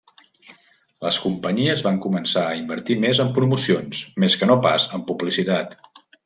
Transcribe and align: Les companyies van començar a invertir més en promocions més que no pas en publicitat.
Les 1.07 1.17
companyies 1.25 1.83
van 1.87 1.99
començar 2.05 2.45
a 2.45 2.55
invertir 2.61 2.97
més 3.05 3.21
en 3.27 3.31
promocions 3.37 4.01
més 4.25 4.39
que 4.43 4.49
no 4.53 4.57
pas 4.65 4.89
en 4.99 5.05
publicitat. 5.13 5.79